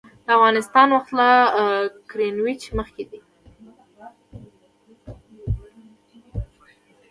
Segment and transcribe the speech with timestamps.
[0.25, 1.29] د افغانستان وخت له
[2.11, 3.19] ګرینویچ مخکې دی